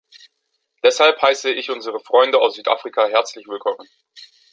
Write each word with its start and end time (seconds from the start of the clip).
Deshalb 0.81 1.21
heiße 1.21 1.51
ich 1.53 1.69
unsere 1.69 1.99
Freunde 1.99 2.39
aus 2.41 2.55
Südafrika 2.55 3.05
herzlich 3.07 3.47
willkommen. 3.47 3.87